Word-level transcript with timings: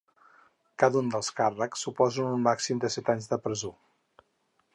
Cada 0.83 0.97
un 1.01 1.11
dels 1.15 1.29
càrrecs 1.41 1.83
suposen 1.89 2.31
un 2.39 2.43
màxim 2.49 2.81
de 2.87 2.91
set 2.97 3.13
anys 3.17 3.31
de 3.35 3.41
presó. 3.45 3.73